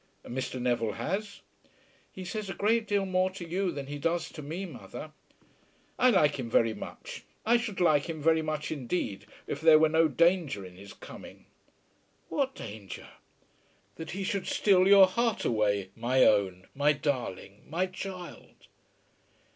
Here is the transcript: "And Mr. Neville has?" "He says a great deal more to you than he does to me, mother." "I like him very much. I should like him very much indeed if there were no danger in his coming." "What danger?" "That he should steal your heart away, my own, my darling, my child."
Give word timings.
"And 0.23 0.35
Mr. 0.35 0.59
Neville 0.59 0.93
has?" 0.93 1.41
"He 2.11 2.25
says 2.25 2.49
a 2.49 2.55
great 2.55 2.87
deal 2.87 3.05
more 3.05 3.29
to 3.29 3.47
you 3.47 3.71
than 3.71 3.85
he 3.85 3.99
does 3.99 4.29
to 4.31 4.41
me, 4.41 4.65
mother." 4.65 5.11
"I 5.99 6.09
like 6.09 6.39
him 6.39 6.49
very 6.49 6.73
much. 6.73 7.21
I 7.45 7.57
should 7.57 7.79
like 7.79 8.09
him 8.09 8.19
very 8.19 8.41
much 8.41 8.71
indeed 8.71 9.27
if 9.45 9.61
there 9.61 9.77
were 9.77 9.89
no 9.89 10.07
danger 10.07 10.65
in 10.65 10.75
his 10.75 10.93
coming." 10.93 11.45
"What 12.29 12.55
danger?" 12.55 13.09
"That 13.97 14.09
he 14.17 14.23
should 14.23 14.47
steal 14.47 14.87
your 14.87 15.05
heart 15.05 15.45
away, 15.45 15.91
my 15.95 16.25
own, 16.25 16.65
my 16.73 16.93
darling, 16.93 17.61
my 17.69 17.85
child." 17.85 18.55